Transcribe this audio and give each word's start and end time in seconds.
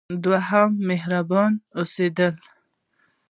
دوهم: 0.25 0.71
مهربانه 0.89 1.59
اوسیدل. 1.79 2.33